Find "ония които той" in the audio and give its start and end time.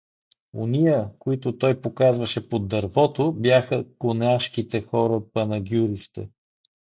0.53-1.81